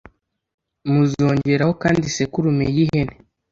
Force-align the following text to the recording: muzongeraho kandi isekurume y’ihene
muzongeraho 0.91 1.73
kandi 1.83 2.03
isekurume 2.09 2.65
y’ihene 2.75 3.15